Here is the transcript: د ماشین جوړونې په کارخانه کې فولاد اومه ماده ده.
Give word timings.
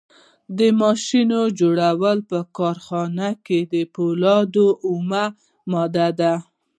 د 0.57 0.59
ماشین 0.81 1.31
جوړونې 1.59 2.25
په 2.29 2.39
کارخانه 2.57 3.29
کې 3.45 3.59
فولاد 3.93 4.53
اومه 4.87 5.23
ماده 5.71 6.07
ده. 6.19 6.33